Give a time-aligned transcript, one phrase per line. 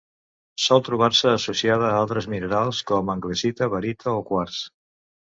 [0.67, 4.65] Sol trobar-se associada a altres minerals com anglesita, barita o quars.